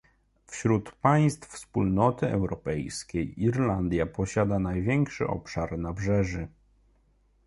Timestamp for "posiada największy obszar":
4.05-5.77